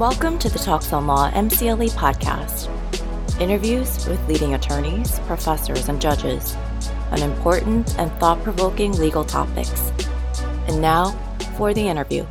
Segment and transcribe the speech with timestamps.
[0.00, 2.70] Welcome to the Talks on Law MCLE podcast.
[3.38, 6.56] Interviews with leading attorneys, professors, and judges
[7.10, 9.92] on important and thought provoking legal topics.
[10.68, 11.10] And now
[11.58, 12.24] for the interview.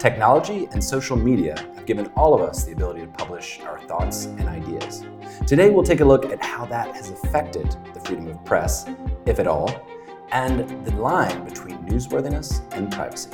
[0.00, 4.24] Technology and social media have given all of us the ability to publish our thoughts
[4.24, 5.04] and ideas.
[5.46, 8.84] Today, we'll take a look at how that has affected the freedom of press,
[9.26, 9.70] if at all,
[10.32, 13.30] and the line between newsworthiness and privacy.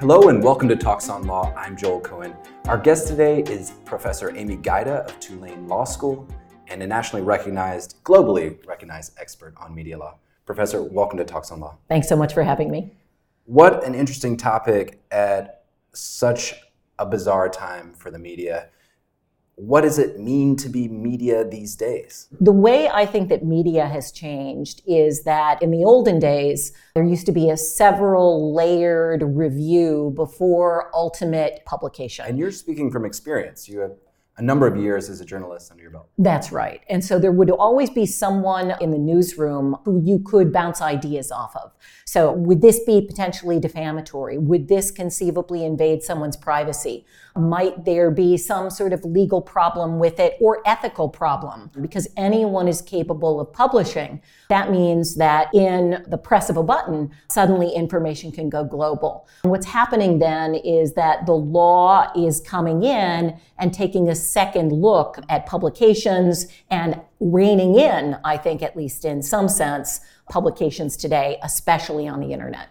[0.00, 1.52] Hello and welcome to Talks on Law.
[1.56, 2.32] I'm Joel Cohen.
[2.66, 6.28] Our guest today is Professor Amy Gajda of Tulane Law School
[6.68, 10.14] and a nationally recognized, globally recognized expert on media law.
[10.46, 11.78] Professor, welcome to Talks on Law.
[11.88, 12.92] Thanks so much for having me.
[13.46, 15.64] What an interesting topic at
[15.94, 16.54] such
[17.00, 18.68] a bizarre time for the media.
[19.58, 22.28] What does it mean to be media these days?
[22.40, 27.02] The way I think that media has changed is that in the olden days, there
[27.02, 32.24] used to be a several layered review before ultimate publication.
[32.26, 33.68] And you're speaking from experience.
[33.68, 33.96] You have
[34.36, 36.08] a number of years as a journalist under your belt.
[36.16, 36.82] That's right.
[36.88, 41.32] And so there would always be someone in the newsroom who you could bounce ideas
[41.32, 41.72] off of.
[42.08, 44.38] So would this be potentially defamatory?
[44.38, 47.04] Would this conceivably invade someone's privacy?
[47.36, 51.70] Might there be some sort of legal problem with it or ethical problem?
[51.82, 54.22] Because anyone is capable of publishing.
[54.48, 59.28] That means that in the press of a button, suddenly information can go global.
[59.42, 65.18] What's happening then is that the law is coming in and taking a second look
[65.28, 72.08] at publications and reining in, I think, at least in some sense, publications today, especially
[72.08, 72.68] on the internet.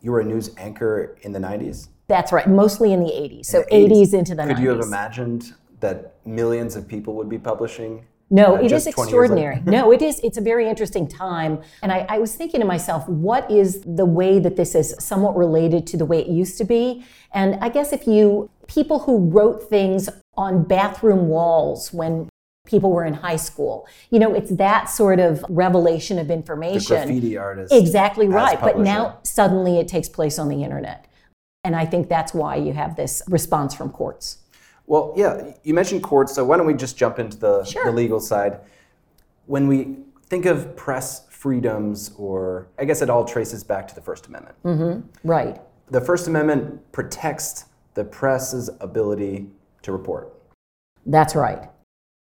[0.00, 1.88] You were a news anchor in the 90s?
[2.08, 3.46] That's right, mostly in the 80s.
[3.46, 3.90] So the 80s.
[3.90, 4.14] 80s.
[4.14, 4.62] into the Could 90s.
[4.62, 8.04] you have imagined that millions of people would be publishing?
[8.30, 9.60] No, uh, it is extraordinary.
[9.66, 10.18] no, it is.
[10.20, 11.60] It's a very interesting time.
[11.82, 15.36] And I, I was thinking to myself, what is the way that this is somewhat
[15.36, 17.04] related to the way it used to be?
[17.34, 22.28] And I guess if you, people who wrote things on bathroom walls when
[22.72, 23.86] people were in high school.
[24.10, 26.96] You know, it's that sort of revelation of information.
[26.96, 27.72] The graffiti artist.
[27.72, 28.60] Exactly right.
[28.60, 31.06] But now suddenly it takes place on the internet.
[31.62, 34.38] And I think that's why you have this response from courts.
[34.86, 37.84] Well, yeah, you mentioned courts, so why don't we just jump into the, sure.
[37.84, 38.58] the legal side?
[39.46, 44.00] When we think of press freedoms, or I guess it all traces back to the
[44.00, 44.56] First Amendment.
[44.64, 45.28] Mm-hmm.
[45.28, 45.60] Right.
[45.88, 49.46] The First Amendment protects the press's ability
[49.82, 50.32] to report.
[51.04, 51.68] That's right,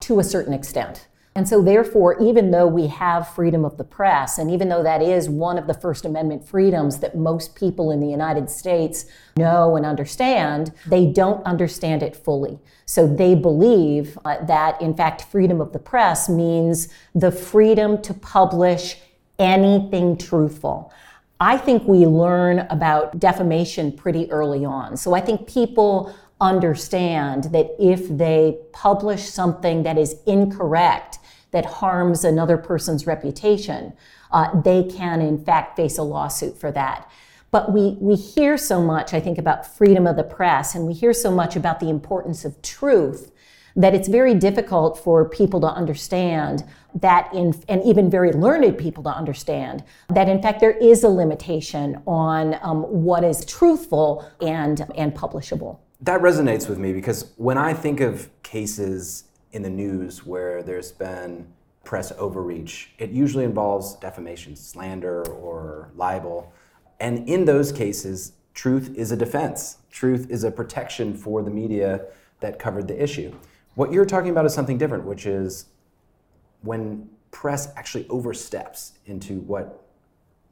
[0.09, 1.07] to a certain extent.
[1.35, 5.03] And so, therefore, even though we have freedom of the press, and even though that
[5.03, 9.05] is one of the First Amendment freedoms that most people in the United States
[9.37, 12.59] know and understand, they don't understand it fully.
[12.87, 18.15] So, they believe uh, that, in fact, freedom of the press means the freedom to
[18.15, 18.97] publish
[19.39, 20.91] anything truthful.
[21.39, 24.97] I think we learn about defamation pretty early on.
[24.97, 31.19] So, I think people understand that if they publish something that is incorrect,
[31.51, 33.93] that harms another person's reputation,
[34.31, 37.11] uh, they can in fact face a lawsuit for that.
[37.51, 40.93] But we, we hear so much, I think, about freedom of the press, and we
[40.93, 43.33] hear so much about the importance of truth
[43.75, 49.03] that it's very difficult for people to understand that in, and even very learned people
[49.05, 54.85] to understand that in fact there is a limitation on um, what is truthful and,
[54.97, 55.79] and publishable.
[56.01, 60.93] That resonates with me because when I think of cases in the news where there's
[60.93, 61.47] been
[61.89, 62.91] press overreach.
[62.99, 66.53] It usually involves defamation, slander, or libel.
[67.01, 69.79] And in those cases, truth is a defense.
[69.91, 72.05] Truth is a protection for the media
[72.41, 73.35] that covered the issue.
[73.75, 75.65] What you're talking about is something different, which is
[76.61, 79.87] when press actually oversteps into what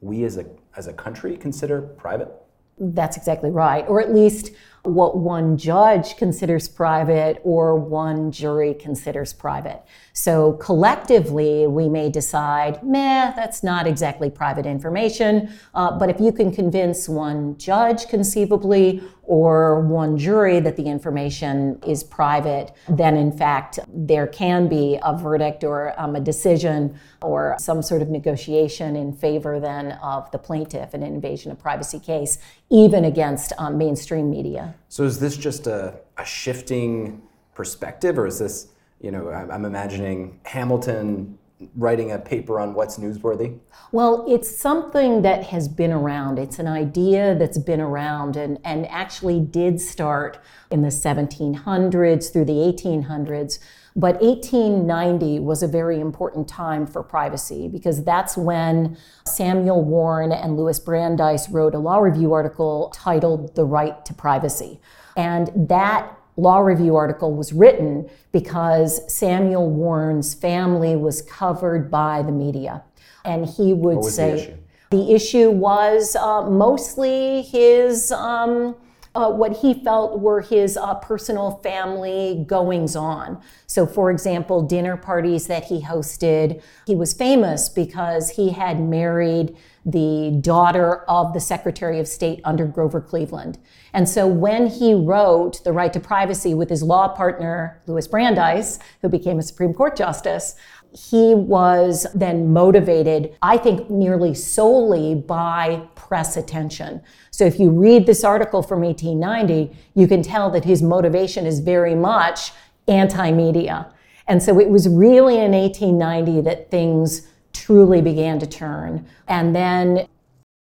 [0.01, 2.31] we as a, as a country consider private.
[2.79, 3.85] That's exactly right.
[3.87, 4.53] Or at least
[4.87, 9.83] what one judge considers private or one jury considers private.
[10.13, 15.51] So collectively, we may decide, meh, that's not exactly private information.
[15.73, 21.79] Uh, but if you can convince one judge conceivably or one jury that the information
[21.85, 27.55] is private, then in fact there can be a verdict or um, a decision or
[27.59, 31.99] some sort of negotiation in favor then of the plaintiff in an invasion of privacy
[31.99, 32.37] case,
[32.71, 34.73] even against um, mainstream media.
[34.89, 37.21] So is this just a, a shifting
[37.53, 38.67] perspective, or is this,
[39.01, 41.37] you know, I'm, I'm imagining Hamilton
[41.75, 43.57] writing a paper on what's newsworthy?
[43.91, 46.37] Well, it's something that has been around.
[46.37, 50.39] It's an idea that's been around and, and actually did start
[50.69, 53.59] in the 1700s through the 1800s.
[53.99, 58.95] But 1890 was a very important time for privacy because that's when
[59.25, 64.79] Samuel Warren and Louis Brandeis wrote a law review article titled The Right to Privacy.
[65.15, 72.31] And that law review article was written because Samuel Warren's family was covered by the
[72.31, 72.83] media.
[73.25, 74.57] And he would say the issue?
[74.91, 78.11] the issue was uh, mostly his.
[78.11, 78.75] Um,
[79.17, 83.41] uh, what he felt were his uh, personal family goings on.
[83.65, 89.57] So, for example, dinner parties that he hosted, he was famous because he had married
[89.87, 93.57] the daughter of the Secretary of State under Grover Cleveland.
[93.91, 98.77] And so when he wrote The Right to Privacy with his law partner, Louis Brandeis,
[99.01, 100.55] who became a Supreme Court justice,
[100.91, 107.01] he was then motivated, I think, nearly solely by press attention.
[107.31, 111.59] So if you read this article from 1890, you can tell that his motivation is
[111.59, 112.51] very much
[112.87, 113.91] anti media.
[114.27, 119.05] And so it was really in 1890 that things truly began to turn.
[119.27, 120.07] And then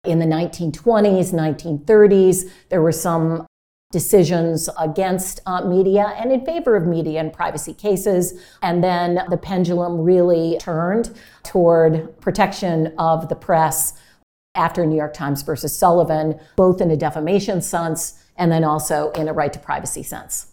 [0.05, 3.47] in the 1920s, 1930s, there were some
[3.91, 8.41] decisions against uh, media and in favor of media and privacy cases.
[8.63, 13.93] And then the pendulum really turned toward protection of the press
[14.55, 19.27] after New York Times versus Sullivan, both in a defamation sense and then also in
[19.27, 20.51] a right to privacy sense.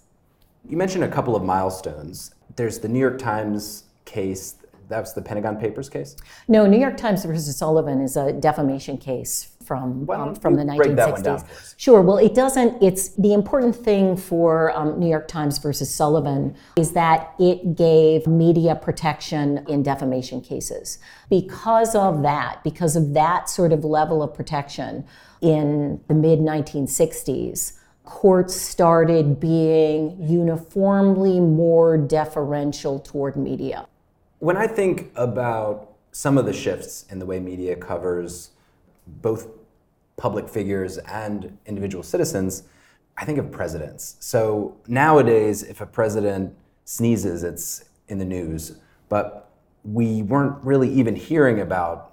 [0.68, 2.34] You mentioned a couple of milestones.
[2.56, 4.56] There's the New York Times case
[4.90, 6.16] that was the Pentagon Papers case?
[6.48, 11.74] No, New York Times versus Sullivan is a defamation case from um, from the 1960s.
[11.76, 12.02] Sure.
[12.02, 12.82] Well, it doesn't.
[12.82, 18.26] It's the important thing for um, New York Times versus Sullivan is that it gave
[18.26, 20.98] media protection in defamation cases.
[21.28, 25.06] Because of that, because of that sort of level of protection
[25.40, 33.86] in the mid 1960s courts started being uniformly more deferential toward media.
[34.40, 38.52] When I think about some of the shifts in the way media covers
[39.06, 39.48] both
[40.16, 42.62] public figures and individual citizens,
[43.18, 44.16] I think of presidents.
[44.20, 46.54] So nowadays, if a president
[46.86, 48.76] sneezes, it's in the news.
[49.10, 49.50] But
[49.84, 52.12] we weren't really even hearing about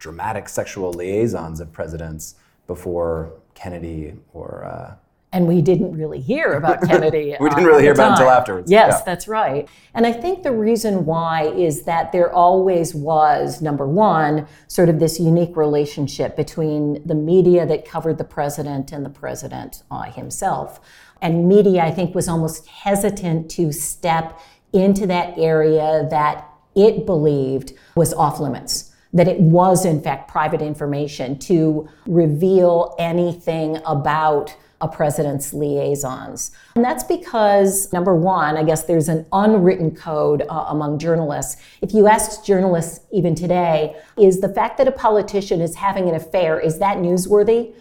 [0.00, 2.34] dramatic sexual liaisons of presidents
[2.66, 4.94] before Kennedy or uh,
[5.32, 7.36] and we didn't really hear about Kennedy.
[7.38, 8.70] we didn't really hear about until afterwards.
[8.70, 9.02] Yes, yeah.
[9.04, 9.68] that's right.
[9.94, 14.98] And I think the reason why is that there always was, number one, sort of
[14.98, 20.80] this unique relationship between the media that covered the president and the president uh, himself.
[21.20, 24.40] And media, I think, was almost hesitant to step
[24.72, 30.60] into that area that it believed was off limits that it was in fact private
[30.60, 36.52] information to reveal anything about a president's liaisons.
[36.76, 41.60] And that's because, number one, I guess there's an unwritten code uh, among journalists.
[41.82, 46.14] If you ask journalists even today, is the fact that a politician is having an
[46.14, 47.72] affair, is that newsworthy?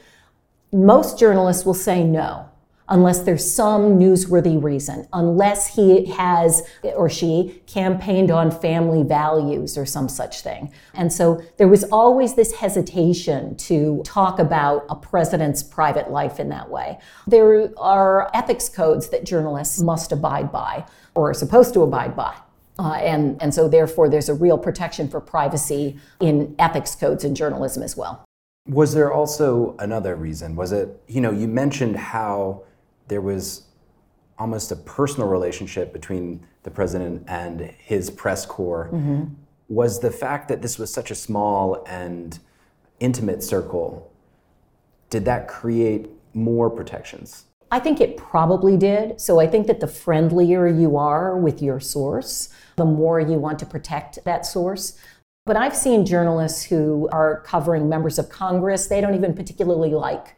[0.72, 2.50] Most journalists will say no
[2.90, 6.64] unless there's some newsworthy reason, unless he has
[6.96, 10.72] or she campaigned on family values or some such thing.
[10.94, 16.50] And so there was always this hesitation to talk about a president's private life in
[16.50, 16.98] that way.
[17.28, 20.86] There are ethics codes that journalists must abide by
[21.16, 22.36] or are supposed to abide by.
[22.80, 27.34] Uh, and, and so, therefore, there's a real protection for privacy in ethics codes in
[27.34, 28.24] journalism as well.
[28.68, 30.56] Was there also another reason?
[30.56, 32.64] Was it, you know, you mentioned how
[33.08, 33.64] there was
[34.40, 39.24] almost a personal relationship between the president and his press corps mm-hmm.
[39.68, 42.40] was the fact that this was such a small and
[43.00, 44.12] intimate circle
[45.10, 49.20] did that create more protections I think it probably did.
[49.20, 53.60] So I think that the friendlier you are with your source, the more you want
[53.60, 54.98] to protect that source.
[55.46, 60.36] But I've seen journalists who are covering members of Congress they don't even particularly like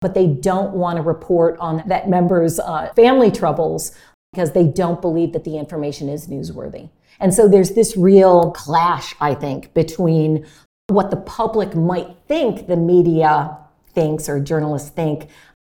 [0.00, 3.92] but they don't want to report on that member's uh, family troubles
[4.32, 6.90] because they don't believe that the information is newsworthy.
[7.20, 10.46] And so there's this real clash, I think, between
[10.88, 13.56] what the public might think the media
[13.92, 15.28] thinks or journalists think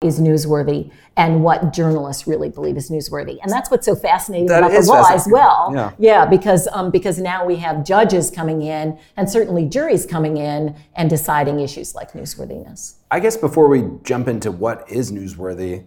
[0.01, 3.37] is newsworthy and what journalists really believe is newsworthy.
[3.41, 5.71] And that's what's so fascinating that about the law as well.
[5.73, 10.37] Yeah, yeah because, um, because now we have judges coming in and certainly juries coming
[10.37, 12.95] in and deciding issues like newsworthiness.
[13.11, 15.85] I guess before we jump into what is newsworthy,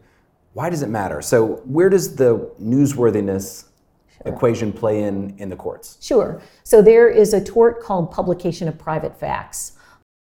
[0.52, 1.20] why does it matter?
[1.20, 3.64] So, where does the newsworthiness
[4.24, 5.98] equation play in in the courts?
[6.00, 6.40] Sure.
[6.62, 9.72] So there is a tort called publication of private facts.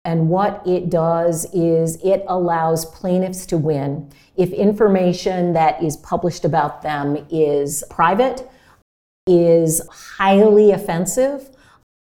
[0.05, 6.45] And what it does is it allows plaintiffs to win if information that is published
[6.45, 8.49] about them is private,
[9.27, 11.51] is highly offensive,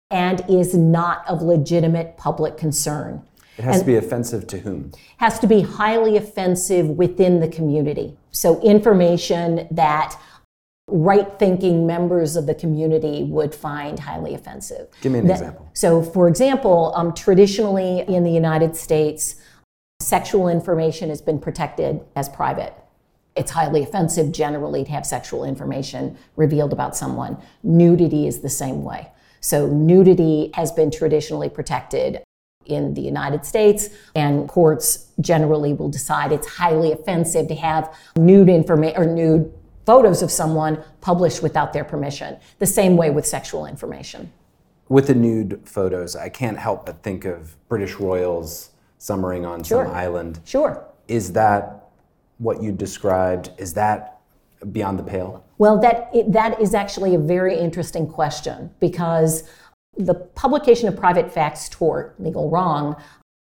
[0.09, 3.23] and is not of legitimate public concern.
[3.57, 4.91] It has and to be offensive to whom?
[5.17, 8.15] Has to be highly offensive within the community.
[8.31, 10.17] So information that
[10.91, 14.89] right thinking members of the community would find highly offensive.
[15.01, 15.69] Give me an that, example.
[15.73, 19.35] So, for example, um, traditionally in the United States,
[20.01, 22.73] sexual information has been protected as private.
[23.35, 27.37] It's highly offensive generally to have sexual information revealed about someone.
[27.63, 29.09] Nudity is the same way.
[29.39, 32.21] So, nudity has been traditionally protected
[32.65, 38.49] in the United States, and courts generally will decide it's highly offensive to have nude
[38.49, 39.51] information or nude
[39.91, 42.37] photos of someone published without their permission.
[42.59, 44.31] The same way with sexual information.
[44.87, 48.69] With the nude photos, I can't help but think of British royals
[48.99, 49.83] summering on sure.
[49.83, 50.39] some island.
[50.45, 50.81] Sure.
[51.09, 51.89] Is that
[52.37, 53.51] what you described?
[53.57, 54.21] Is that
[54.71, 55.43] beyond the pale?
[55.57, 59.43] Well, that that is actually a very interesting question because
[59.97, 62.95] the publication of private facts tort, legal wrong,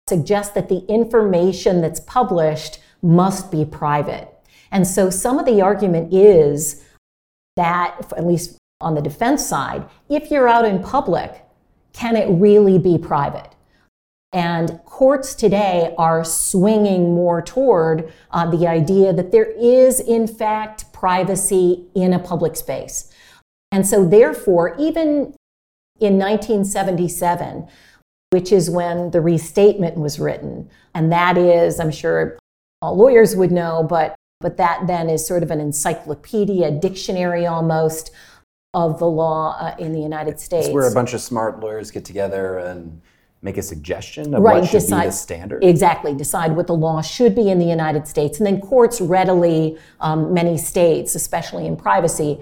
[0.08, 4.37] suggests that the information that's published must be private.
[4.70, 6.84] And so some of the argument is
[7.56, 11.44] that, at least on the defense side, if you're out in public,
[11.92, 13.50] can it really be private?
[14.32, 20.92] And courts today are swinging more toward uh, the idea that there is, in fact,
[20.92, 23.10] privacy in a public space.
[23.72, 25.34] And so, therefore, even
[25.98, 27.66] in 1977,
[28.30, 32.38] which is when the restatement was written, and that is, I'm sure
[32.82, 38.12] all lawyers would know, but but that then is sort of an encyclopedia, dictionary almost
[38.74, 40.66] of the law uh, in the United States.
[40.66, 43.00] It's where a bunch of smart lawyers get together and
[43.40, 45.64] make a suggestion of right, what should decide, be the standard.
[45.64, 48.38] Exactly, decide what the law should be in the United States.
[48.38, 52.40] And then courts readily, um, many states, especially in privacy,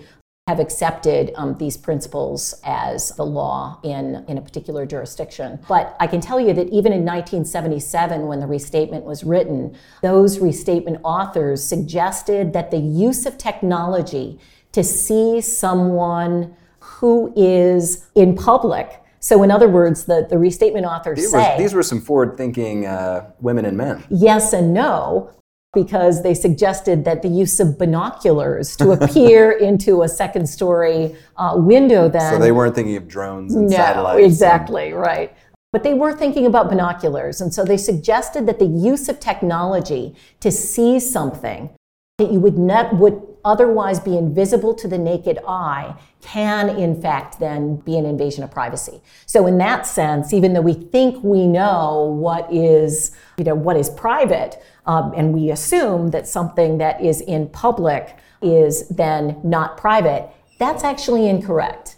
[0.48, 5.58] have accepted um, these principles as the law in, in a particular jurisdiction.
[5.66, 10.38] But I can tell you that even in 1977, when the restatement was written, those
[10.38, 14.38] restatement authors suggested that the use of technology
[14.70, 21.18] to see someone who is in public so, in other words, the, the restatement authors
[21.18, 21.56] these say.
[21.56, 24.04] Were, these were some forward thinking uh, women and men.
[24.08, 25.32] Yes and no
[25.72, 31.54] because they suggested that the use of binoculars to appear into a second story uh,
[31.56, 32.32] window then.
[32.32, 34.24] So they weren't thinking of drones and no, satellites.
[34.24, 34.96] Exactly, and...
[34.98, 35.36] right.
[35.72, 37.40] But they were thinking about binoculars.
[37.40, 41.70] And so they suggested that the use of technology to see something
[42.18, 47.38] that you would not would otherwise be invisible to the naked eye can in fact
[47.38, 49.00] then be an invasion of privacy.
[49.26, 53.76] So in that sense, even though we think we know what is, you know, what
[53.76, 59.76] is private, um, and we assume that something that is in public is then not
[59.76, 61.96] private, that's actually incorrect.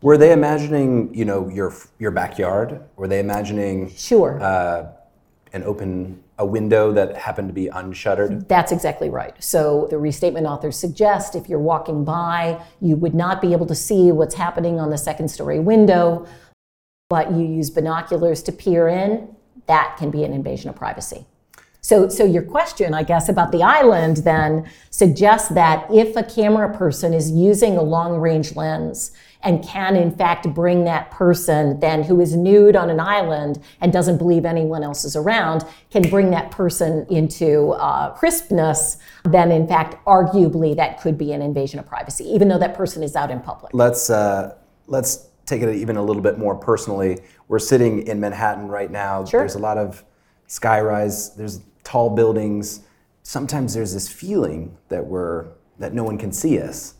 [0.00, 2.80] Were they imagining, you know, your your backyard?
[2.96, 4.92] Were they imagining sure uh,
[5.52, 8.48] an open a window that happened to be unshuttered?
[8.48, 9.34] That's exactly right.
[9.42, 13.74] So the restatement authors suggest if you're walking by, you would not be able to
[13.74, 16.26] see what's happening on the second story window,
[17.08, 19.34] but you use binoculars to peer in.
[19.66, 21.26] That can be an invasion of privacy.
[21.80, 26.76] So, so your question, I guess, about the island then suggests that if a camera
[26.76, 32.02] person is using a long range lens and can in fact bring that person then
[32.02, 36.30] who is nude on an island and doesn't believe anyone else is around can bring
[36.30, 41.86] that person into uh, crispness then in fact arguably that could be an invasion of
[41.86, 43.72] privacy even though that person is out in public.
[43.74, 47.18] Let's uh, let's take it even a little bit more personally.
[47.48, 49.24] We're sitting in manhattan right now.
[49.24, 49.40] Sure.
[49.40, 50.04] there's a lot of
[50.48, 52.80] skyrise there's tall buildings.
[53.22, 56.94] Sometimes there's this feeling that we're that no one can see us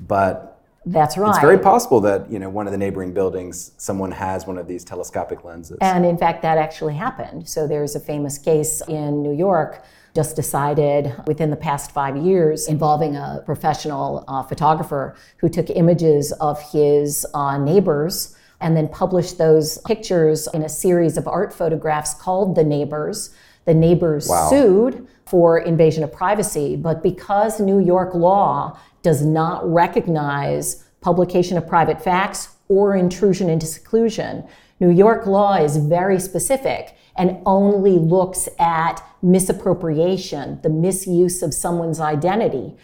[0.00, 1.30] but that's right.
[1.30, 4.66] It's very possible that you know one of the neighboring buildings, someone has one of
[4.66, 5.78] these telescopic lenses.
[5.80, 7.48] And in fact, that actually happened.
[7.48, 12.66] So there's a famous case in New York just decided within the past five years
[12.66, 19.38] involving a professional uh, photographer who took images of his uh, neighbors and then published
[19.38, 23.30] those pictures in a series of art photographs called The Neighbors.
[23.64, 24.48] The neighbors wow.
[24.48, 31.66] sued for invasion of privacy, but because New York law does not recognize publication of
[31.66, 34.44] private facts or intrusion into seclusion.
[34.80, 42.00] New York law is very specific and only looks at misappropriation, the misuse of someone's
[42.00, 42.76] identity.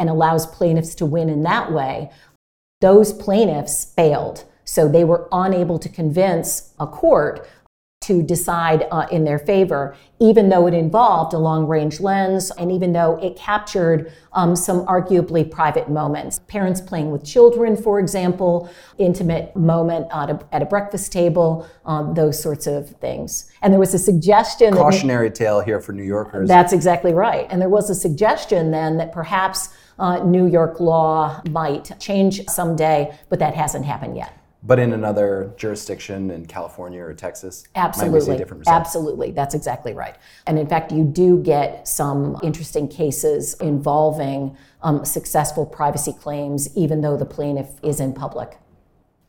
[0.00, 2.10] and allows plaintiffs to win in that way,
[2.80, 4.44] those plaintiffs failed.
[4.64, 7.46] So they were unable to convince a court
[8.04, 12.70] to decide uh, in their favor, even though it involved a long range lens and
[12.70, 16.38] even though it captured um, some arguably private moments.
[16.40, 18.68] Parents playing with children, for example,
[18.98, 23.50] intimate moment at a, at a breakfast table, um, those sorts of things.
[23.62, 24.74] And there was a suggestion.
[24.74, 26.46] Cautionary that, tale here for New Yorkers.
[26.46, 27.46] That's exactly right.
[27.48, 33.16] And there was a suggestion then that perhaps uh, New York law might change someday,
[33.30, 34.43] but that hasn't happened yet.
[34.66, 40.16] But in another jurisdiction in California or Texas, absolutely, absolutely, that's exactly right.
[40.46, 47.02] And in fact, you do get some interesting cases involving um, successful privacy claims, even
[47.02, 48.58] though the plaintiff is in public.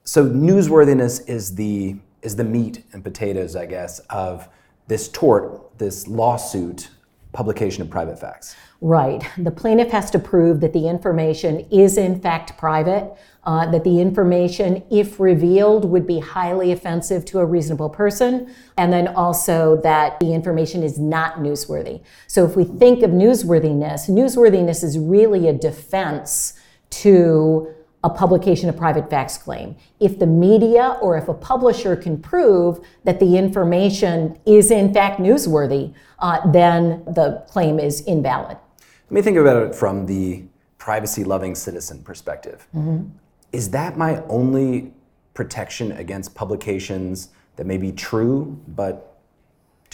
[0.05, 4.47] So newsworthiness is the is the meat and potatoes, I guess, of
[4.87, 6.89] this tort, this lawsuit,
[7.35, 8.55] publication of private facts.
[8.81, 9.21] Right.
[9.37, 13.13] The plaintiff has to prove that the information is in fact private,
[13.43, 18.91] uh, that the information, if revealed, would be highly offensive to a reasonable person, and
[18.91, 22.01] then also that the information is not newsworthy.
[22.27, 26.53] So if we think of newsworthiness, newsworthiness is really a defense
[26.89, 27.73] to
[28.05, 29.75] a publication of private facts claim.
[29.99, 35.19] If the media or if a publisher can prove that the information is in fact
[35.19, 38.57] newsworthy, uh, then the claim is invalid.
[39.05, 40.43] Let me think about it from the
[40.77, 42.67] privacy loving citizen perspective.
[42.75, 43.09] Mm-hmm.
[43.51, 44.93] Is that my only
[45.33, 49.14] protection against publications that may be true, but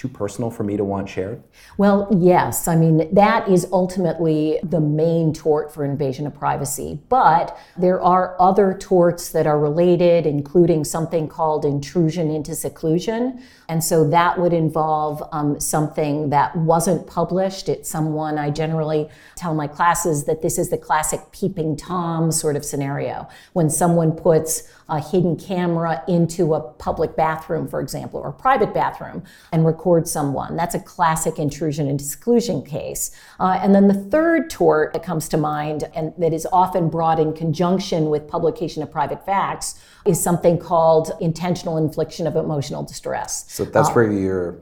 [0.01, 1.43] too personal for me to want shared?
[1.77, 2.67] Well, yes.
[2.67, 6.99] I mean, that is ultimately the main tort for invasion of privacy.
[7.07, 13.43] But there are other torts that are related, including something called intrusion into seclusion.
[13.69, 17.69] And so that would involve um, something that wasn't published.
[17.69, 22.55] It's someone I generally tell my classes that this is the classic peeping Tom sort
[22.55, 23.27] of scenario.
[23.53, 28.73] When someone puts a hidden camera into a public bathroom, for example, or a private
[28.73, 30.57] bathroom and record someone.
[30.57, 33.11] That's a classic intrusion and seclusion case.
[33.39, 37.19] Uh, and then the third tort that comes to mind and that is often brought
[37.19, 43.49] in conjunction with publication of private facts is something called intentional infliction of emotional distress.
[43.49, 44.59] So that's uh, where you're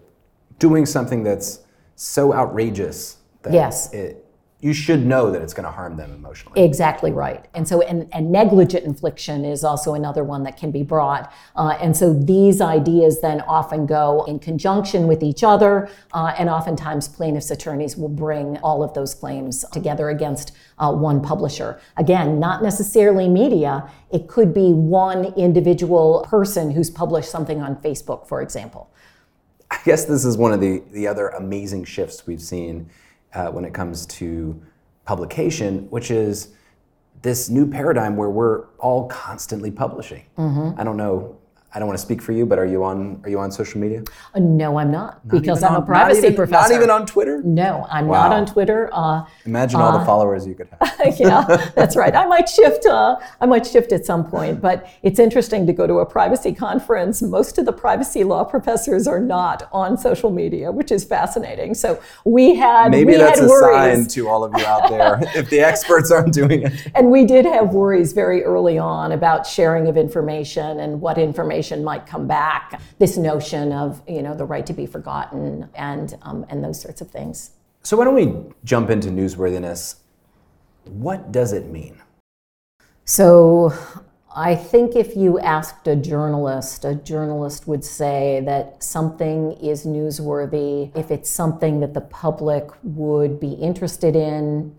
[0.60, 1.62] doing something that's
[1.96, 3.92] so outrageous that yes.
[3.94, 4.29] it
[4.62, 6.62] you should know that it's going to harm them emotionally.
[6.62, 7.46] Exactly right.
[7.54, 11.32] And so, and, and negligent infliction is also another one that can be brought.
[11.56, 16.50] Uh, and so, these ideas then often go in conjunction with each other, uh, and
[16.50, 21.80] oftentimes plaintiffs' attorneys will bring all of those claims together against uh, one publisher.
[21.96, 28.28] Again, not necessarily media, it could be one individual person who's published something on Facebook,
[28.28, 28.92] for example.
[29.72, 32.90] I guess this is one of the, the other amazing shifts we've seen
[33.34, 34.62] uh, when it comes to
[35.06, 36.50] publication, which is
[37.22, 40.24] this new paradigm where we're all constantly publishing.
[40.38, 40.80] Mm-hmm.
[40.80, 41.39] I don't know
[41.72, 43.80] I don't want to speak for you, but are you on are you on social
[43.80, 44.04] media?
[44.34, 46.74] Uh, no, I'm not, not because I'm on, a privacy not even, professor.
[46.74, 47.44] Not even on Twitter.
[47.44, 48.28] No, I'm wow.
[48.28, 48.90] not on Twitter.
[48.92, 51.16] Uh, Imagine all the uh, followers you could have.
[51.20, 52.16] yeah, that's right.
[52.16, 52.88] I might shift.
[52.88, 56.54] Uh, I might shift at some point, but it's interesting to go to a privacy
[56.54, 57.22] conference.
[57.22, 61.76] Most of the privacy law professors are not on social media, which is fascinating.
[61.76, 63.98] So we had maybe we that's had a worries.
[63.98, 66.74] sign to all of you out there if the experts aren't doing it.
[66.96, 71.59] And we did have worries very early on about sharing of information and what information
[71.84, 76.18] might come back back this notion of you know the right to be forgotten and
[76.22, 77.52] um, and those sorts of things.
[77.84, 79.96] So why don't we jump into newsworthiness?
[80.86, 82.02] What does it mean?
[83.06, 83.74] So
[84.36, 90.96] I think if you asked a journalist, a journalist would say that something is newsworthy
[90.96, 94.76] if it's something that the public would be interested in,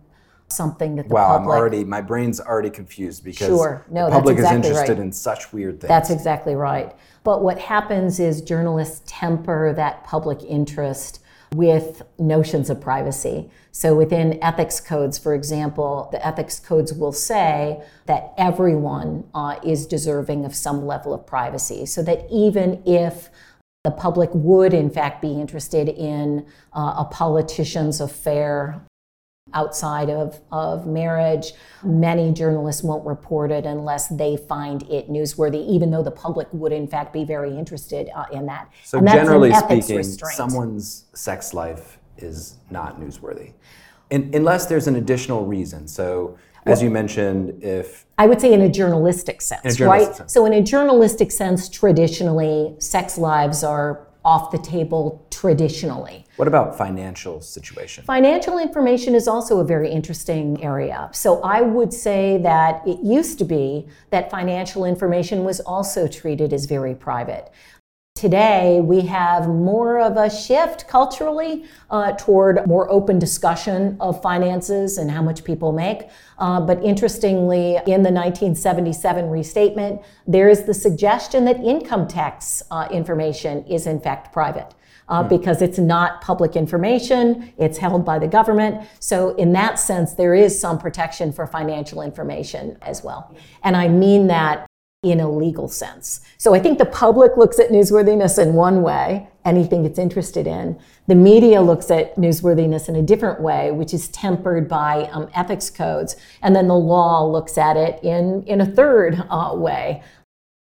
[0.53, 1.55] something that the wow, public.
[1.55, 3.87] I'm already my brain's already confused because sure.
[3.91, 5.03] no, the public exactly is interested right.
[5.03, 5.89] in such weird things.
[5.89, 6.95] That's exactly right.
[7.25, 11.21] But what happens is journalists temper that public interest
[11.55, 13.51] with notions of privacy.
[13.73, 19.87] So within ethics codes, for example, the ethics codes will say that everyone uh, is
[19.87, 21.87] deserving of some level of privacy.
[21.87, 23.31] So that even if
[23.83, 28.81] the public would, in fact, be interested in uh, a politician's affair
[29.55, 31.53] outside of, of marriage.
[31.83, 36.73] Many journalists won't report it unless they find it newsworthy, even though the public would,
[36.73, 38.71] in fact, be very interested uh, in that.
[38.85, 40.37] So, generally speaking, restraint.
[40.37, 43.53] someone's sex life is not newsworthy,
[44.11, 45.89] in, unless there's an additional reason.
[45.89, 50.17] So, as you mentioned, if I would say in a journalistic sense, a journalistic right?
[50.17, 50.33] Sense.
[50.33, 56.25] So, in a journalistic sense, traditionally, sex lives are off the table traditionally.
[56.37, 58.05] What about financial situation?
[58.05, 61.09] Financial information is also a very interesting area.
[61.13, 66.53] So I would say that it used to be that financial information was also treated
[66.53, 67.51] as very private.
[68.21, 74.99] Today, we have more of a shift culturally uh, toward more open discussion of finances
[74.99, 76.03] and how much people make.
[76.37, 82.87] Uh, but interestingly, in the 1977 restatement, there is the suggestion that income tax uh,
[82.91, 84.75] information is in fact private.
[85.09, 85.29] Uh, hmm.
[85.29, 88.87] because it's not public information, it's held by the government.
[89.01, 93.35] So, in that sense, there is some protection for financial information as well.
[93.65, 94.70] And I mean that
[95.03, 96.21] in a legal sense.
[96.37, 100.79] So I think the public looks at newsworthiness in one way, anything it's interested in.
[101.07, 105.71] The media looks at newsworthiness in a different way, which is tempered by um, ethics
[105.71, 106.17] codes.
[106.43, 110.03] And then the law looks at it in, in a third uh, way.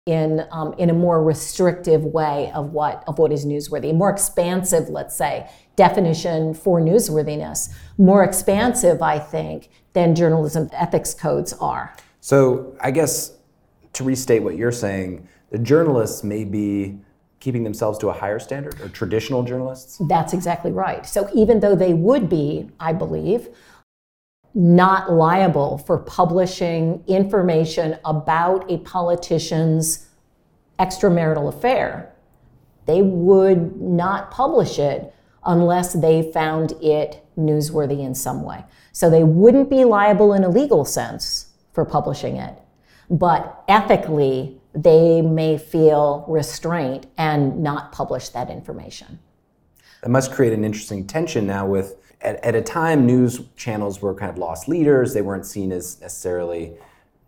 [0.07, 4.89] In, um, in a more restrictive way of what of what is newsworthy, more expansive,
[4.89, 11.95] let's say, definition for newsworthiness, more expansive, I think, than journalism ethics codes are.
[12.19, 13.37] So I guess
[13.93, 16.99] to restate what you're saying, the journalists may be
[17.41, 19.99] keeping themselves to a higher standard or traditional journalists?
[20.07, 21.05] That's exactly right.
[21.05, 23.49] So even though they would be, I believe,
[24.53, 30.07] not liable for publishing information about a politician's
[30.79, 32.13] extramarital affair,
[32.85, 35.13] they would not publish it
[35.45, 38.63] unless they found it newsworthy in some way.
[38.91, 42.59] So they wouldn't be liable in a legal sense for publishing it
[43.11, 49.19] but ethically, they may feel restraint and not publish that information.
[50.01, 54.15] That must create an interesting tension now with at, at a time news channels were
[54.15, 56.73] kind of lost leaders, they weren't seen as necessarily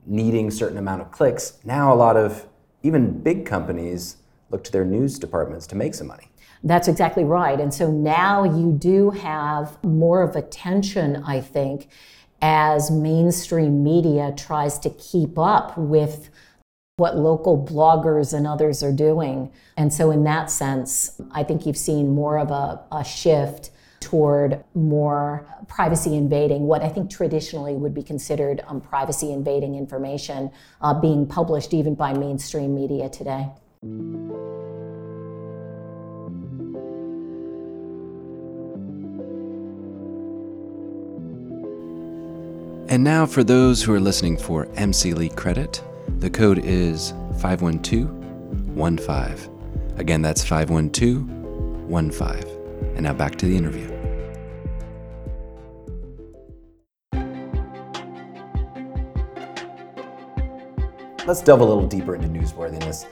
[0.06, 1.60] needing certain amount of clicks.
[1.64, 2.48] Now a lot of
[2.82, 4.18] even big companies
[4.50, 6.30] look to their news departments to make some money.
[6.64, 7.60] That's exactly right.
[7.60, 11.90] And so now you do have more of a tension, I think,
[12.46, 16.30] as mainstream media tries to keep up with
[16.98, 19.50] what local bloggers and others are doing.
[19.78, 24.62] And so, in that sense, I think you've seen more of a, a shift toward
[24.76, 30.52] more privacy invading, what I think traditionally would be considered um, privacy invading information
[30.82, 33.48] uh, being published even by mainstream media today.
[42.94, 45.84] And now, for those who are listening for MCLE credit,
[46.20, 49.98] the code is 51215.
[49.98, 52.96] Again, that's 51215.
[52.96, 53.90] And now back to the interview.
[61.26, 63.08] Let's delve a little deeper into newsworthiness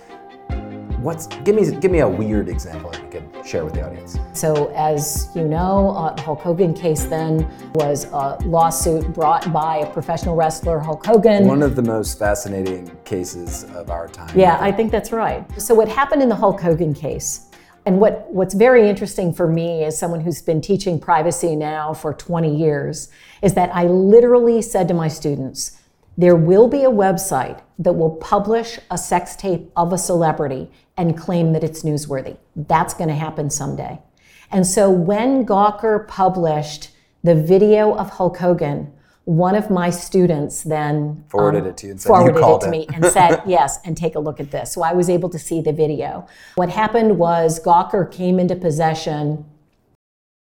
[1.02, 4.18] what's give me give me a weird example that you could share with the audience.
[4.34, 9.78] So as you know, uh, the Hulk Hogan case then was a lawsuit brought by
[9.78, 11.48] a professional wrestler, Hulk Hogan.
[11.48, 14.38] One of the most fascinating cases of our time.
[14.38, 15.46] Yeah, I think that's right.
[15.60, 17.48] So what happened in the Hulk Hogan case?
[17.88, 22.14] And what, what's very interesting for me as someone who's been teaching privacy now for
[22.14, 23.10] 20 years
[23.42, 25.81] is that I literally said to my students,
[26.18, 31.18] there will be a website that will publish a sex tape of a celebrity and
[31.18, 32.38] claim that it's newsworthy.
[32.56, 34.00] That's going to happen someday.
[34.52, 36.90] And so when Gawker published
[37.24, 38.92] the video of Hulk Hogan,
[39.26, 42.70] one of my students then forwarded um, it to you and said, forwarded it to
[42.70, 45.38] me and said yes and take a look at this so i was able to
[45.38, 49.46] see the video what happened was gawker came into possession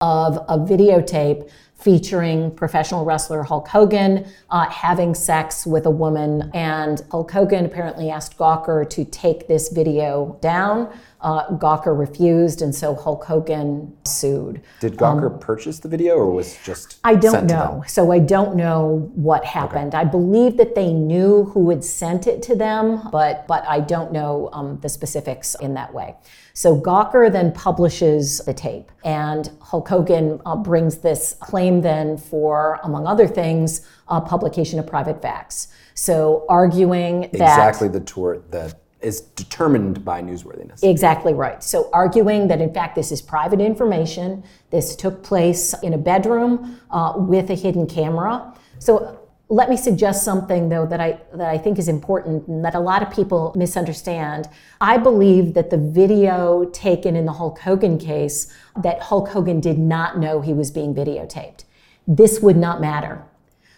[0.03, 6.51] of a videotape featuring professional wrestler Hulk Hogan uh, having sex with a woman.
[6.55, 10.93] And Hulk Hogan apparently asked Gawker to take this video down.
[11.23, 14.61] Uh, Gawker refused, and so Hulk Hogan sued.
[14.81, 16.99] Did Gawker um, purchase the video, or was just?
[17.05, 17.85] I don't know.
[17.87, 19.95] So I don't know what happened.
[19.95, 20.03] Okay.
[20.03, 24.13] I believe that they knew who had sent it to them, but but I don't
[24.13, 26.17] know um, the specifics in that way.
[26.55, 32.81] So Gawker then publishes the tape, and Hulk Hogan uh, brings this claim then for,
[32.83, 35.69] among other things, uh, publication of private facts.
[35.95, 40.83] So arguing that exactly the tort that is determined by newsworthiness.
[40.83, 41.63] Exactly right.
[41.63, 46.81] So arguing that in fact this is private information, this took place in a bedroom
[46.91, 48.55] uh, with a hidden camera.
[48.79, 52.75] So let me suggest something though that I that I think is important and that
[52.75, 54.49] a lot of people misunderstand.
[54.81, 59.79] I believe that the video taken in the Hulk Hogan case that Hulk Hogan did
[59.79, 61.65] not know he was being videotaped.
[62.07, 63.25] This would not matter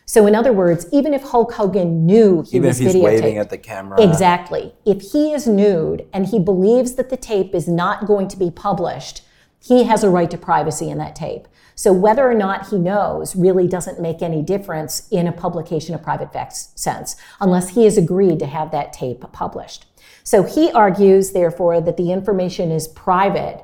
[0.06, 3.04] So, in other words, even if Hulk Hogan knew he Even was if he's videotaped,
[3.04, 4.00] waving at the camera.
[4.02, 4.74] Exactly.
[4.84, 8.50] If he is nude and he believes that the tape is not going to be
[8.50, 9.22] published,
[9.62, 11.48] he has a right to privacy in that tape.
[11.74, 16.02] So whether or not he knows really doesn't make any difference in a publication of
[16.02, 19.86] private facts sense, unless he has agreed to have that tape published.
[20.22, 23.63] So he argues, therefore, that the information is private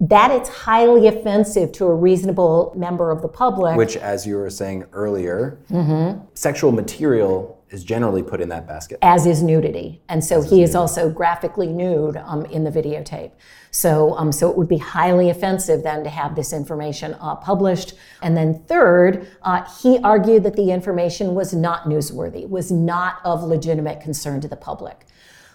[0.00, 3.76] that it's highly offensive to a reasonable member of the public.
[3.76, 6.24] Which, as you were saying earlier, Mm-hmm.
[6.34, 8.98] sexual material is generally put in that basket.
[9.02, 10.02] as is nudity.
[10.08, 13.30] And so he is also graphically nude um, in the videotape.
[13.70, 17.94] So, um, so it would be highly offensive then to have this information uh, published.
[18.22, 23.44] And then third, uh, he argued that the information was not newsworthy, was not of
[23.44, 25.06] legitimate concern to the public.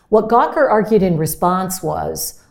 [0.07, 2.41] What Gawker argued in response was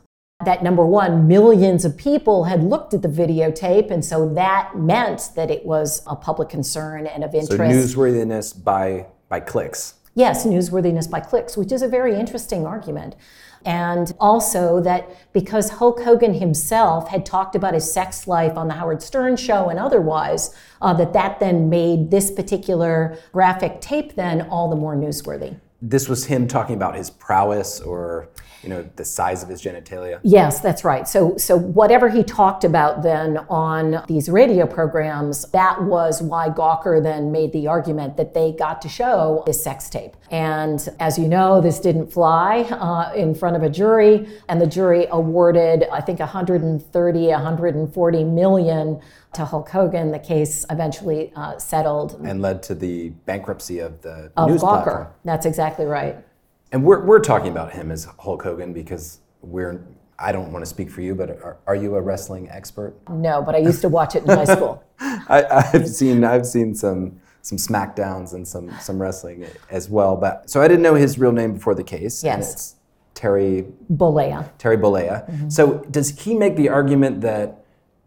[0.45, 5.31] that number one, millions of people had looked at the videotape, and so that meant
[5.37, 7.59] that it was a public concern and of interest.
[7.59, 9.95] So newsworthiness by by clicks.
[10.15, 13.17] Yes, newsworthiness by clicks, which is a very interesting argument.
[13.65, 18.75] And also that because Hulk Hogan himself had talked about his sex life on the
[18.75, 24.43] Howard Stern show and otherwise, uh, that that then made this particular graphic tape then
[24.43, 25.59] all the more newsworthy.
[25.81, 28.29] This was him talking about his prowess or
[28.65, 30.19] you know the size of his genitalia.
[30.23, 31.07] Yes, that's right.
[31.07, 37.03] So, so whatever he talked about then on these radio programs, that was why Gawker
[37.03, 40.17] then made the argument that they got to show this sex tape.
[40.31, 44.67] And as you know, this didn't fly uh, in front of a jury, and the
[44.67, 49.01] jury awarded, I think, 130, 140 million
[49.35, 50.11] to Hulk Hogan.
[50.11, 54.83] The case eventually uh, settled and led to the bankruptcy of the of news Gawker.
[54.85, 55.07] platform.
[55.25, 56.17] That's exactly right.
[56.75, 59.87] And we're, we're talking about him as Hulk Hogan because we're,
[60.19, 62.97] I don't want to speak for you, but are, are you a wrestling expert?
[63.09, 64.83] No, but I used to watch it in high school.
[64.99, 70.17] I, I've seen, I've seen some, some smackdowns and some, some wrestling as well.
[70.17, 72.25] But so I didn't know his real name before the case.
[72.25, 72.75] Yes.
[73.15, 74.51] Terry, Bollea.
[74.59, 75.31] Terry Bollea.
[75.31, 75.51] Mm-hmm.
[75.51, 77.65] So does he make the argument that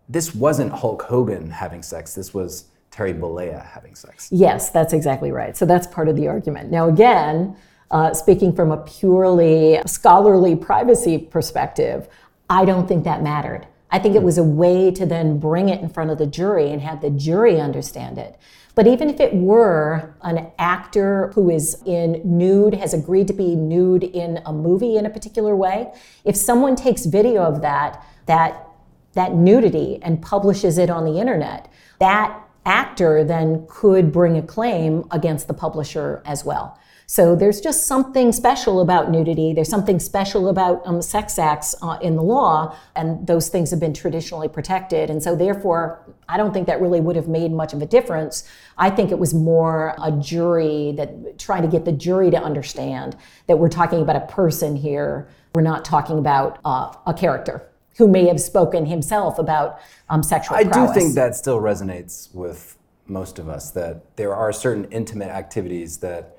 [0.09, 4.27] this wasn't Hulk Hogan having sex, this was Terry Bollea having sex?
[4.29, 5.55] Yes, that's exactly right.
[5.55, 6.69] So that's part of the argument.
[6.69, 7.55] Now, again,
[7.91, 12.07] uh, speaking from a purely scholarly privacy perspective,
[12.49, 13.67] I don't think that mattered.
[13.89, 16.71] I think it was a way to then bring it in front of the jury
[16.71, 18.37] and have the jury understand it.
[18.75, 23.55] But even if it were an actor who is in nude, has agreed to be
[23.55, 25.91] nude in a movie in a particular way,
[26.25, 28.67] if someone takes video of that, that
[29.13, 35.03] that nudity and publishes it on the internet, that actor then could bring a claim
[35.09, 36.77] against the publisher as well.
[37.09, 39.53] So there's just something special about nudity.
[39.53, 43.79] There's something special about um, sex acts uh, in the law, and those things have
[43.79, 45.09] been traditionally protected.
[45.09, 48.43] And so, therefore, I don't think that really would have made much of a difference.
[48.77, 53.15] I think it was more a jury that trying to get the jury to understand
[53.47, 55.29] that we're talking about a person here.
[55.55, 60.57] We're not talking about uh, a character who may have spoken himself about um, sexual
[60.57, 65.29] I do think that still resonates with most of us that there are certain intimate
[65.29, 66.36] activities that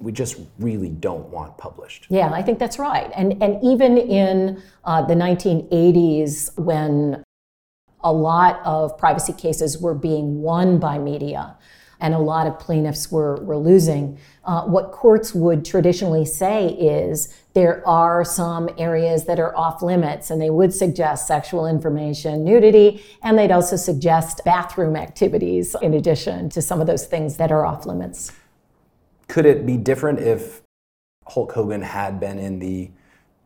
[0.00, 2.06] we just really don't want published.
[2.08, 3.10] Yeah, I think that's right.
[3.14, 7.22] And and even in uh, the 1980s, when
[8.02, 11.56] a lot of privacy cases were being won by media,
[12.00, 17.34] and a lot of plaintiffs were were losing, uh, what courts would traditionally say is
[17.54, 23.02] there are some areas that are off limits, and they would suggest sexual information, nudity,
[23.24, 27.66] and they'd also suggest bathroom activities in addition to some of those things that are
[27.66, 28.30] off limits.
[29.28, 30.62] Could it be different if
[31.26, 32.90] Hulk Hogan had been in the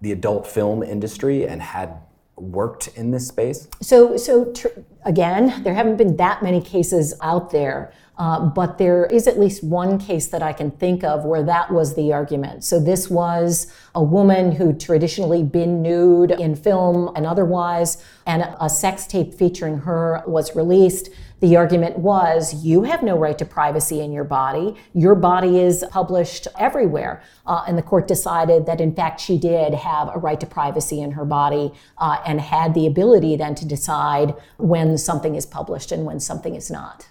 [0.01, 1.97] the adult film industry and had
[2.37, 3.69] worked in this space?
[3.81, 4.69] So, so tr-
[5.05, 9.63] again, there haven't been that many cases out there, uh, but there is at least
[9.63, 12.65] one case that I can think of where that was the argument.
[12.65, 18.69] So, this was a woman who traditionally been nude in film and otherwise, and a
[18.69, 21.11] sex tape featuring her was released.
[21.43, 24.77] The argument was you have no right to privacy in your body.
[24.95, 27.25] Your body is published everywhere.
[27.45, 31.01] Uh, and the court decided that, in fact, she did have a right to privacy
[31.01, 35.91] in her body uh, and had the ability then to decide when something is published
[35.91, 37.09] and when something is not.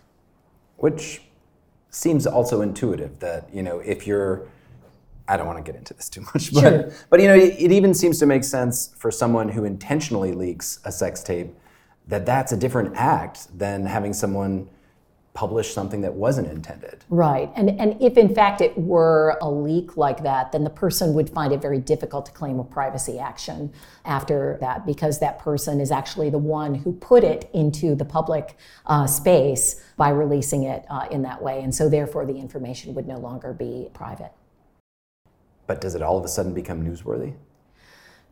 [0.78, 1.24] Which
[1.90, 4.48] seems also intuitive that, you know, if you're
[5.28, 6.92] I don't want to get into this too much, but Sure.
[7.10, 10.80] but you know, it, it even seems to make sense for someone who intentionally leaks
[10.86, 11.54] a sex tape
[12.12, 14.68] that that's a different act than having someone
[15.34, 17.06] publish something that wasn't intended.
[17.10, 17.50] Right.
[17.56, 21.30] And, and if in fact it were a leak like that, then the person would
[21.30, 23.72] find it very difficult to claim a privacy action
[24.04, 28.58] after that because that person is actually the one who put it into the public
[28.88, 31.64] uh, space by releasing it uh, in that way.
[31.64, 34.34] And so therefore the information would no longer be private.
[35.66, 37.36] But does it all of a sudden become newsworthy?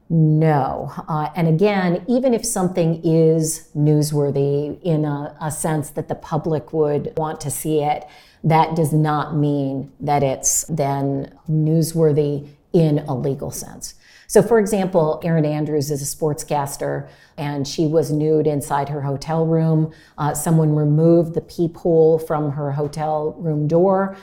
[0.10, 0.92] No.
[1.08, 6.74] Uh, and again, even if something is newsworthy in a, a, sense that the public
[6.74, 8.08] would want to see it,
[8.44, 13.94] that does not mean that it's then newsworthy in a legal sense.
[14.26, 19.46] So, for example, Erin Andrews is a sportscaster and she was nude inside her hotel
[19.46, 19.92] room.
[20.18, 24.18] Uh, someone removed the peephole from her hotel room door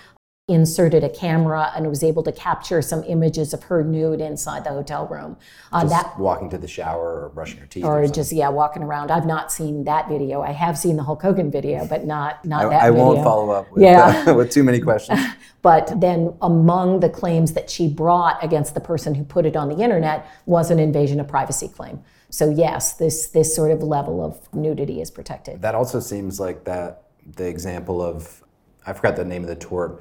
[0.48, 4.70] inserted a camera and was able to capture some images of her nude inside the
[4.70, 5.37] hotel room.
[5.72, 8.48] Uh, just that walking to the shower or brushing her teeth, or, or just yeah,
[8.48, 9.11] walking around.
[9.11, 10.42] I've not seen that video.
[10.42, 12.82] I have seen the Hulk Hogan video, but not not I, that.
[12.85, 13.04] I video.
[13.04, 14.24] won't follow up with, yeah.
[14.24, 15.18] Uh, with too many questions.
[15.62, 19.68] but then, among the claims that she brought against the person who put it on
[19.68, 22.04] the internet was an invasion of privacy claim.
[22.30, 25.62] So yes, this this sort of level of nudity is protected.
[25.62, 27.02] That also seems like that
[27.35, 28.44] the example of
[28.87, 30.00] I forgot the name of the tort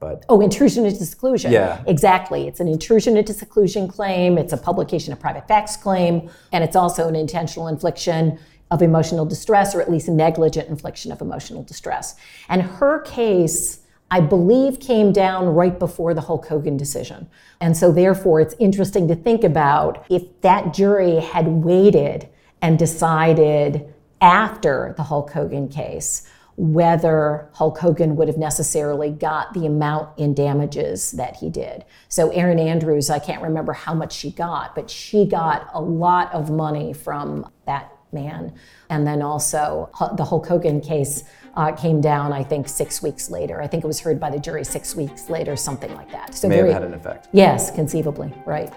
[0.00, 1.52] but oh, intrusion into seclusion.
[1.52, 2.46] Yeah, exactly.
[2.46, 4.36] It's an intrusion into seclusion claim.
[4.36, 8.38] It's a publication of private facts claim, and it's also an intentional infliction
[8.70, 12.16] of emotional distress, or at least negligent infliction of emotional distress.
[12.48, 13.80] And her case.
[14.10, 17.26] I believe came down right before the Hulk Hogan decision.
[17.60, 22.28] And so, therefore, it's interesting to think about if that jury had waited
[22.60, 29.66] and decided after the Hulk Hogan case whether Hulk Hogan would have necessarily got the
[29.66, 31.84] amount in damages that he did.
[32.08, 36.32] So, Erin Andrews, I can't remember how much she got, but she got a lot
[36.32, 38.54] of money from that man.
[38.88, 41.24] And then also, the Hulk Hogan case
[41.56, 43.60] uh, came down, I think, six weeks later.
[43.60, 46.34] I think it was heard by the jury six weeks later, something like that.
[46.34, 47.28] So, may very, have had an effect.
[47.32, 48.72] Yes, conceivably, right.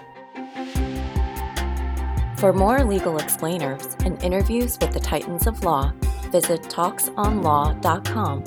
[2.38, 5.92] For more legal explainers and interviews with the Titans of Law,
[6.32, 8.44] visit talksonlaw.com.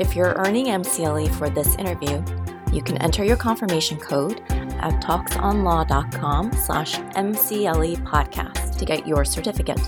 [0.00, 2.24] If you're earning MCLE for this interview,
[2.72, 9.80] you can enter your confirmation code at talksonlaw.com slash MCLE podcast to get your certificate.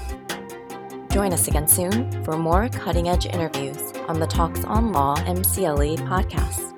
[1.10, 5.98] Join us again soon for more cutting edge interviews on the Talks on Law MCLE
[6.06, 6.75] podcast.